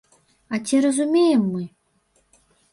[0.53, 1.63] А ці разумеем мы?